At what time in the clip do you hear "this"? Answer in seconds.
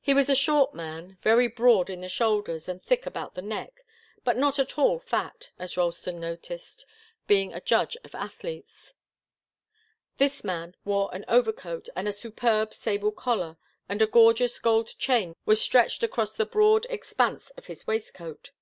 10.18-10.44